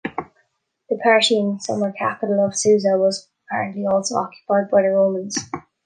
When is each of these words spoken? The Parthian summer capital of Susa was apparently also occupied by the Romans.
The 0.89 0.97
Parthian 1.03 1.59
summer 1.59 1.91
capital 1.91 2.43
of 2.43 2.55
Susa 2.57 2.97
was 2.97 3.29
apparently 3.45 3.85
also 3.85 4.15
occupied 4.15 4.71
by 4.71 4.81
the 4.81 4.87
Romans. 4.89 5.37